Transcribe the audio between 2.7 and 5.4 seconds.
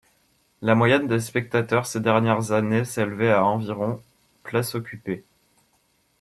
s'élevait à environ places occupées.